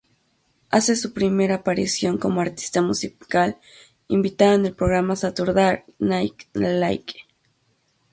Hace 0.71 0.95
su 0.95 1.13
primera 1.13 1.53
aparición 1.57 2.17
como 2.17 2.41
artista 2.41 2.81
musical 2.81 3.59
invitada 4.07 4.55
en 4.55 4.65
el 4.65 4.73
programa 4.73 5.15
"Saturday 5.15 5.83
Night 5.99 6.41
Live". 6.53 7.05